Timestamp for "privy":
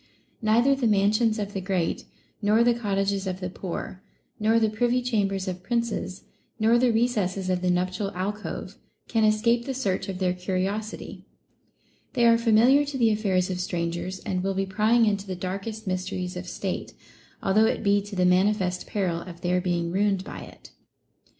4.67-4.99